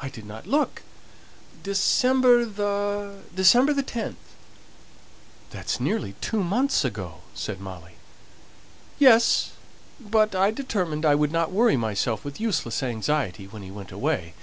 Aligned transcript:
"I 0.00 0.08
didn't 0.08 0.48
look. 0.48 0.82
December 1.62 2.44
the 2.44 3.20
December 3.32 3.72
the 3.72 3.84
10th." 3.84 4.16
"That's 5.50 5.78
nearly 5.78 6.14
two 6.20 6.42
months 6.42 6.84
ago," 6.84 7.18
said 7.32 7.60
Molly. 7.60 7.92
"Yes; 8.98 9.52
but 10.00 10.34
I 10.34 10.50
determined 10.50 11.06
I 11.06 11.14
wouldn't 11.14 11.50
worry 11.52 11.76
myself 11.76 12.24
with 12.24 12.40
useless 12.40 12.82
anxiety, 12.82 13.46
when 13.46 13.62
he 13.62 13.70
went 13.70 13.92
away. 13.92 14.34